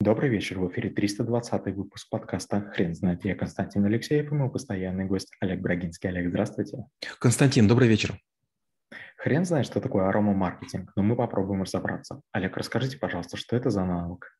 [0.00, 3.24] Добрый вечер, в эфире 320 выпуск подкаста «Хрен знает».
[3.24, 6.08] Я Константин Алексеев и мой постоянный гость Олег Брагинский.
[6.08, 6.84] Олег, здравствуйте.
[7.18, 8.16] Константин, добрый вечер.
[9.16, 12.20] Хрен знает, что такое аромамаркетинг, но мы попробуем разобраться.
[12.30, 14.38] Олег, расскажите, пожалуйста, что это за навык?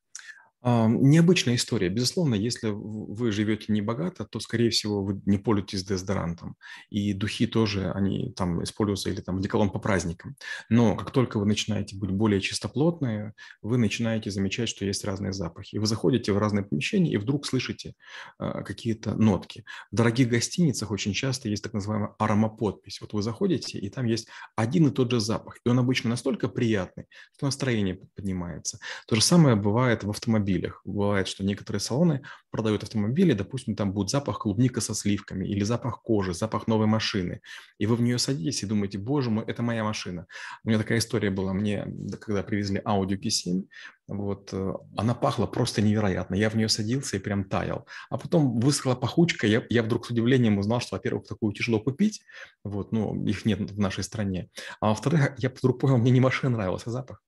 [0.60, 1.88] Необычная история.
[1.88, 6.56] Безусловно, если вы живете не богато, то, скорее всего, вы не пользуетесь дезодорантом.
[6.90, 10.34] И духи тоже, они там используются, или там деколон по праздникам.
[10.68, 15.76] Но как только вы начинаете быть более чистоплотные, вы начинаете замечать, что есть разные запахи.
[15.76, 17.94] И вы заходите в разные помещения и вдруг слышите
[18.40, 19.64] э, какие-то нотки.
[19.92, 23.00] В дорогих гостиницах очень часто есть так называемая аромаподпись.
[23.00, 25.58] Вот вы заходите, и там есть один и тот же запах.
[25.64, 27.04] И он обычно настолько приятный,
[27.36, 28.80] что настроение поднимается.
[29.06, 30.80] То же самое бывает в автомобиле автомобилях.
[30.84, 36.02] Бывает, что некоторые салоны продают автомобили, допустим, там будет запах клубника со сливками или запах
[36.02, 37.40] кожи, запах новой машины.
[37.78, 40.26] И вы в нее садитесь и думаете, боже мой, это моя машина.
[40.64, 41.86] У меня такая история была, мне,
[42.20, 43.64] когда привезли Audi Q7,
[44.08, 46.34] вот, э, она пахла просто невероятно.
[46.34, 47.86] Я в нее садился и прям таял.
[48.10, 52.22] А потом высохла пахучка, я, я вдруг с удивлением узнал, что, во-первых, такую тяжело купить,
[52.64, 54.48] вот, ну, их нет в нашей стране.
[54.80, 57.20] А во-вторых, я вдруг понял, мне не машина нравился, а запах.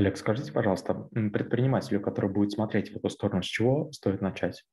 [0.00, 4.64] Олег, скажите, пожалуйста, предпринимателю, который будет смотреть в эту сторону, с чего стоит начать?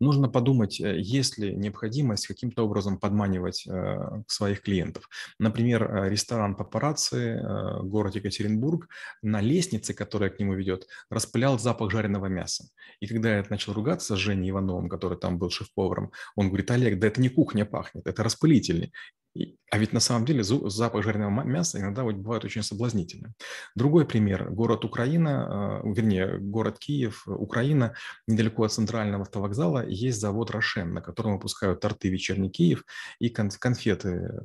[0.00, 5.08] нужно подумать, э, есть ли необходимость каким-то образом подманивать э, своих клиентов.
[5.38, 7.40] Например, э, ресторан папарацци,
[7.82, 8.88] город Екатеринбург,
[9.22, 12.68] на лестнице, которая к нему ведет, распылял запах жареного мяса.
[13.00, 16.98] И когда я начал ругаться с Женей Ивановым, который там был шеф-поваром, он говорит, Олег,
[16.98, 18.22] да это не кухня пахнет, это
[19.38, 19.58] распылительный.
[19.70, 23.34] А ведь на самом деле запах жареного мяса иногда бывает очень соблазнительным.
[23.74, 24.50] Другой пример.
[24.50, 27.94] Город Украина, э, вернее, город Киев, Украина,
[28.26, 32.84] недалеко от центрального автовокзала есть завод «Рошен», на котором выпускают торты «Вечерний Киев»
[33.20, 34.40] и конфеты, э,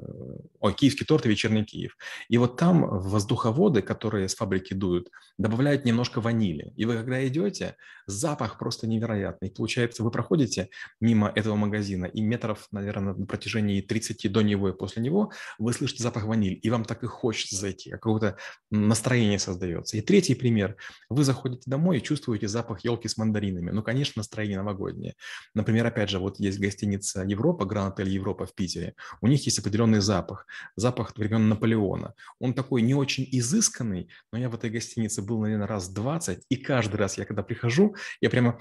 [0.60, 1.96] ой, киевский торт и «Вечерний Киев».
[2.28, 6.74] И вот там воздуховоды, которые с фабрики дуют, добавляют немножко ванили.
[6.76, 7.76] И вы когда идете,
[8.08, 9.52] запах просто невероятный.
[9.52, 10.68] Получается, вы проходите
[11.00, 16.04] мимо этого магазина и метров, наверное, на протяжении 30 до него после него, вы слышите
[16.04, 18.36] запах ваниль, и вам так и хочется зайти, какое-то
[18.70, 19.96] настроение создается.
[19.96, 20.76] И третий пример.
[21.10, 23.72] Вы заходите домой и чувствуете запах елки с мандаринами.
[23.72, 25.14] Ну, конечно, настроение новогоднее.
[25.54, 28.94] Например, опять же, вот есть гостиница Европа, Гранд Отель Европа в Питере.
[29.22, 30.48] У них есть определенный запах.
[30.76, 32.14] Запах времен Наполеона.
[32.40, 36.56] Он такой не очень изысканный, но я в этой гостинице был, наверное, раз 20, и
[36.58, 38.60] каждый раз я когда прихожу, я прямо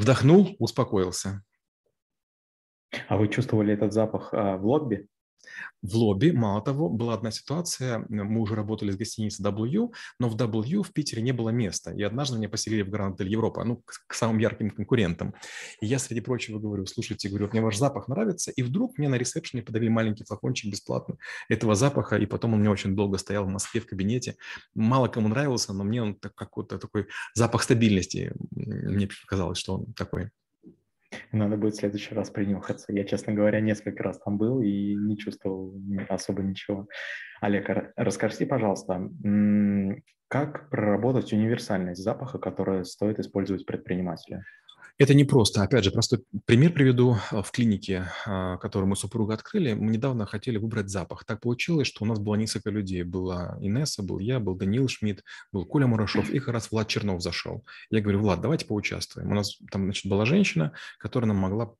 [0.00, 1.44] вдохнул, успокоился.
[3.08, 5.06] А вы чувствовали этот запах а, в лобби?
[5.82, 6.30] В лобби.
[6.30, 10.92] Мало того, была одна ситуация, мы уже работали с гостиницей W, но в W в
[10.92, 11.92] Питере не было места.
[11.92, 15.34] И однажды меня поселили в Гранд Отель Европа, ну, к, к самым ярким конкурентам.
[15.80, 18.50] И я, среди прочего, говорю, слушайте, говорю, мне ваш запах нравится.
[18.50, 21.16] И вдруг мне на ресепшене подарили маленький флакончик бесплатно
[21.48, 24.36] этого запаха, и потом он мне очень долго стоял в Москве в кабинете.
[24.74, 28.32] Мало кому нравился, но мне он так, какой-то такой запах стабильности.
[28.50, 30.30] Мне показалось, что он такой
[31.32, 32.92] надо будет в следующий раз принюхаться.
[32.92, 35.74] Я, честно говоря, несколько раз там был и не чувствовал
[36.08, 36.88] особо ничего.
[37.40, 39.08] Олег, расскажите, пожалуйста,
[40.28, 44.44] как проработать универсальность запаха, которую стоит использовать предпринимателя?
[44.98, 45.62] Это не просто.
[45.62, 47.16] Опять же, простой пример приведу.
[47.30, 51.24] В клинике, а, которую мы супруга открыли, мы недавно хотели выбрать запах.
[51.24, 53.02] Так получилось, что у нас было несколько людей.
[53.02, 57.22] Была Инесса, был я, был Данил Шмидт, был Коля Мурашов и как раз Влад Чернов
[57.22, 57.64] зашел.
[57.90, 59.30] Я говорю, Влад, давайте поучаствуем.
[59.30, 61.74] У нас там, значит, была женщина, которая нам могла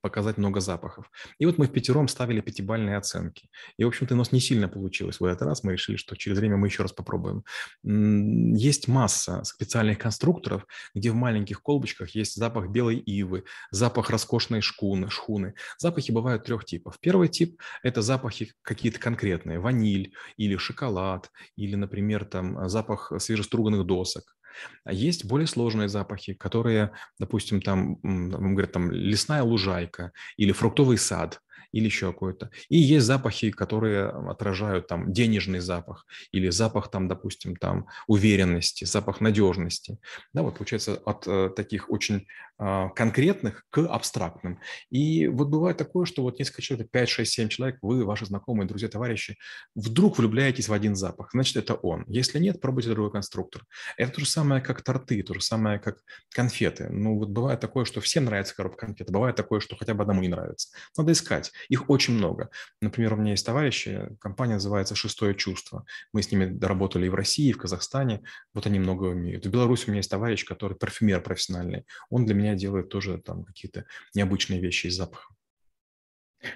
[0.00, 1.10] показать много запахов.
[1.38, 3.48] И вот мы в пятером ставили пятибальные оценки.
[3.78, 5.62] И, в общем-то, у нас не сильно получилось в этот раз.
[5.62, 7.44] Мы решили, что через время мы еще раз попробуем.
[7.84, 15.10] Есть масса специальных конструкторов, где в маленьких колбочках есть запах белой ивы, запах роскошной шкуны,
[15.10, 15.54] шхуны.
[15.78, 16.98] Запахи бывают трех типов.
[17.00, 24.36] Первый тип– это запахи какие-то конкретные, ваниль или шоколад, или, например, там запах свежеструганных досок.
[24.84, 31.40] А есть более сложные запахи, которые, допустим, там, говорят, там лесная лужайка или фруктовый сад
[31.76, 32.50] или еще какой-то.
[32.70, 39.20] И есть запахи, которые отражают там денежный запах или запах там, допустим, там уверенности, запах
[39.20, 39.98] надежности.
[40.32, 42.26] Да, вот получается от э, таких очень
[42.58, 44.58] э, конкретных к абстрактным.
[44.90, 48.66] И вот бывает такое, что вот несколько человек, 5, 6, 7 человек, вы, ваши знакомые,
[48.66, 49.36] друзья, товарищи,
[49.74, 51.28] вдруг влюбляетесь в один запах.
[51.32, 52.04] Значит, это он.
[52.08, 53.64] Если нет, пробуйте другой конструктор.
[53.98, 55.98] Это то же самое, как торты, то же самое, как
[56.34, 56.88] конфеты.
[56.88, 60.22] Ну, вот бывает такое, что всем нравится коробка конфет, бывает такое, что хотя бы одному
[60.22, 60.68] не нравится.
[60.96, 61.52] Надо искать.
[61.68, 62.50] Их очень много.
[62.80, 65.84] Например, у меня есть товарищи, компания называется «Шестое чувство».
[66.12, 68.22] Мы с ними работали и в России, и в Казахстане.
[68.54, 69.46] Вот они много умеют.
[69.46, 71.86] В Беларуси у меня есть товарищ, который парфюмер профессиональный.
[72.10, 73.84] Он для меня делает тоже там какие-то
[74.14, 75.34] необычные вещи из запаха.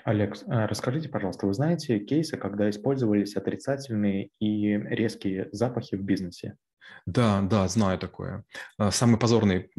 [0.04, 6.56] Олег, а расскажите, пожалуйста, вы знаете кейсы, когда использовались отрицательные и резкие запахи в бизнесе?
[7.06, 8.44] Да, да, знаю такое.
[8.78, 9.70] А, самый позорный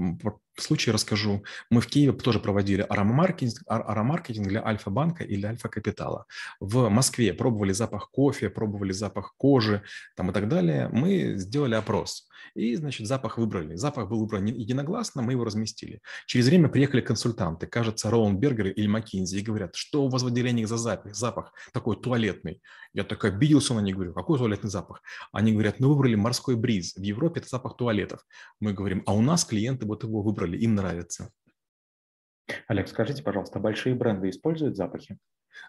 [0.57, 1.43] случай расскажу.
[1.69, 6.25] Мы в Киеве тоже проводили аромамаркетинг, аромаркетинг для Альфа-банка или Альфа-капитала.
[6.59, 9.81] В Москве пробовали запах кофе, пробовали запах кожи
[10.15, 10.89] там и так далее.
[10.91, 12.27] Мы сделали опрос.
[12.55, 13.75] И, значит, запах выбрали.
[13.75, 16.01] Запах был выбран единогласно, мы его разместили.
[16.25, 20.27] Через время приехали консультанты, кажется, Роун Бергер или Маккинзи, и говорят, что у вас в
[20.27, 21.15] отделении за запах?
[21.15, 22.61] Запах такой туалетный.
[22.93, 25.01] Я так обиделся на них, говорю, какой туалетный запах?
[25.31, 26.90] Они говорят, ну, выбрали морской бриз.
[26.95, 28.25] В Европе это запах туалетов.
[28.59, 31.31] Мы говорим, а у нас клиенты вот его выбрали, им нравится.
[32.67, 35.17] Олег, скажите, пожалуйста, большие бренды используют запахи?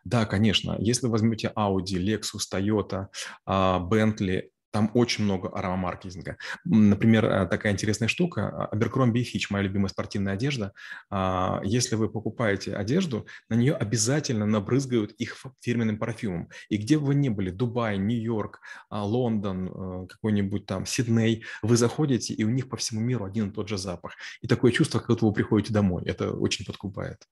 [0.05, 0.77] Да, конечно.
[0.79, 3.09] Если возьмете Audi, Lexus, Toyota,
[3.45, 6.39] а, Bentley, там очень много аромамаркетинга.
[6.65, 8.69] Например, э, такая интересная штука.
[8.71, 10.73] А, Abercrombie Fitch, моя любимая спортивная одежда.
[11.11, 16.49] А, если вы покупаете одежду, на нее обязательно набрызгают их фирменным парфюмом.
[16.71, 21.77] И где бы вы ни были, Дубай, Нью-Йорк, а, Лондон, э, какой-нибудь там Сидней, вы
[21.77, 24.15] заходите, и у них по всему миру один и тот же запах.
[24.41, 26.03] И такое чувство, как будто вы приходите домой.
[26.07, 27.29] Это очень подкупает.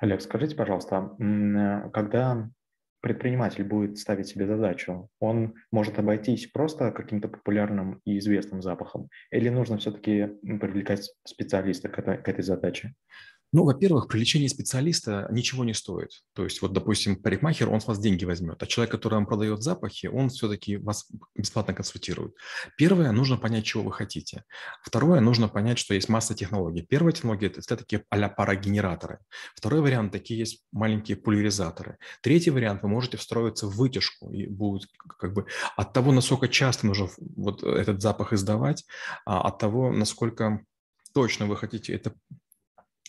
[0.00, 2.50] Олег, скажите, пожалуйста, э, когда
[3.00, 9.48] предприниматель будет ставить себе задачу, он может обойтись просто каким-то популярным и известным запахом, или
[9.48, 12.94] нужно все-таки привлекать специалиста к этой, к этой задаче?
[13.52, 16.10] Ну, во-первых, привлечение специалиста ничего не стоит.
[16.34, 19.62] То есть, вот, допустим, парикмахер, он с вас деньги возьмет, а человек, который вам продает
[19.62, 22.34] запахи, он все-таки вас бесплатно консультирует.
[22.76, 24.44] Первое, нужно понять, чего вы хотите.
[24.82, 26.82] Второе, нужно понять, что есть масса технологий.
[26.82, 29.20] Первая технология– это такие а-ля парогенераторы.
[29.54, 31.98] Второй вариант– такие есть маленькие пульверизаторы.
[32.22, 34.88] Третий вариант– вы можете встроиться в вытяжку, и будет
[35.18, 35.46] как бы
[35.76, 38.84] от того, насколько часто нужно вот этот запах издавать,
[39.24, 40.64] а от того, насколько
[41.14, 42.12] точно вы хотите это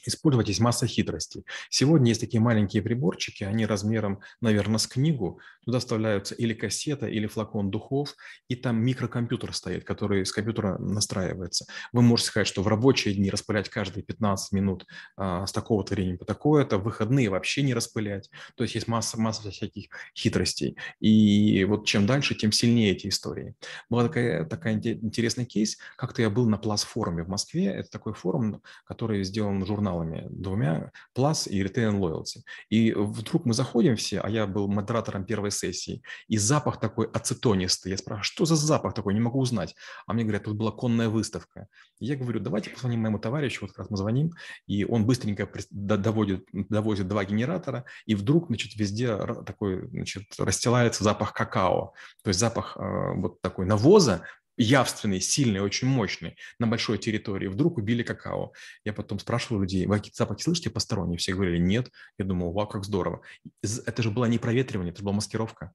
[0.05, 1.45] использовать есть масса хитростей.
[1.69, 5.39] Сегодня есть такие маленькие приборчики, они размером, наверное, с книгу.
[5.65, 8.15] Туда вставляются или кассета, или флакон духов,
[8.47, 11.65] и там микрокомпьютер стоит, который с компьютера настраивается.
[11.91, 14.85] Вы можете сказать, что в рабочие дни распылять каждые 15 минут
[15.15, 18.29] а, с такого-то времени по такое-то, в выходные вообще не распылять.
[18.55, 20.77] То есть есть масса, масса всяких хитростей.
[20.99, 23.55] И вот чем дальше, тем сильнее эти истории.
[23.89, 25.77] Был такая, такая интересный кейс.
[25.97, 27.67] Как-то я был на Плас-форуме в Москве.
[27.67, 32.41] Это такой форум, который сделан журнал каналами двумя, Plus и Retain Loyalty.
[32.69, 37.91] И вдруг мы заходим все, а я был модератором первой сессии, и запах такой ацетонистый.
[37.91, 39.75] Я спрашиваю, что за запах такой, не могу узнать.
[40.05, 41.67] А мне говорят, тут была конная выставка.
[41.99, 44.31] Я говорю, давайте позвоним моему товарищу, вот как раз мы звоним,
[44.67, 51.33] и он быстренько доводит, довозит два генератора, и вдруг, значит, везде такой, значит, расстилается запах
[51.33, 51.93] какао.
[52.23, 54.23] То есть запах э, вот такой навоза,
[54.57, 58.53] явственный, сильный, очень мощный на большой территории, вдруг убили какао.
[58.83, 61.17] Я потом спрашивал людей, вы какие-то запахи слышите посторонние?
[61.17, 61.89] Все говорили, нет.
[62.17, 63.21] Я думал, вау, как здорово.
[63.61, 65.73] Это же было не проветривание, это была маскировка.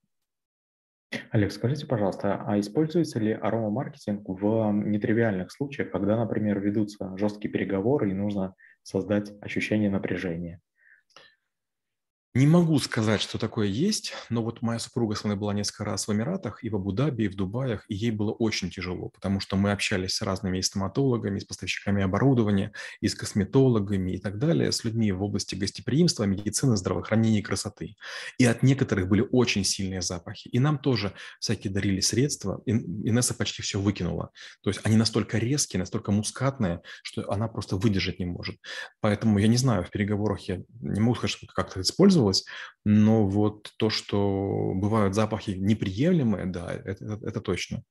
[1.30, 8.10] Олег, скажите, пожалуйста, а используется ли аромамаркетинг в нетривиальных случаях, когда, например, ведутся жесткие переговоры
[8.10, 10.60] и нужно создать ощущение напряжения?
[12.34, 16.08] Не могу сказать, что такое есть, но вот моя супруга с вами была несколько раз
[16.08, 19.56] в Эмиратах, и в Абу-Даби, и в Дубаях, и ей было очень тяжело, потому что
[19.56, 24.38] мы общались с разными и стоматологами, и с поставщиками оборудования, и с косметологами и так
[24.38, 27.96] далее, с людьми в области гостеприимства, медицины, здравоохранения и красоты.
[28.38, 30.48] И от некоторых были очень сильные запахи.
[30.48, 34.30] И нам тоже всякие дарили средства, и Инесса почти все выкинула.
[34.62, 38.56] То есть они настолько резкие, настолько мускатные, что она просто выдержать не может.
[39.00, 42.44] Поэтому я не знаю, в переговорах я не могу сказать, что как-то использовать, использовалось,
[42.84, 47.82] но вот то, что бывают запахи неприемлемые, да, это, это, точно.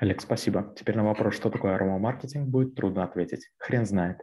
[0.00, 0.74] Олег, спасибо.
[0.76, 3.50] Теперь на вопрос, что такое аромамаркетинг, будет трудно ответить.
[3.58, 4.18] Хрен знает.